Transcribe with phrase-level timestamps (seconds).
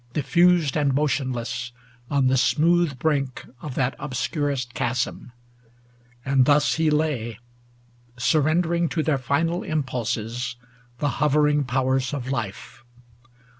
[0.13, 1.71] Diffused and motionless,
[2.09, 5.81] on the smooth brink Of that obscurest chasm; ŌĆö
[6.33, 7.37] and thus he lay.
[8.17, 10.55] Surrendering to their final impulses
[10.97, 12.83] The hovering powers of life.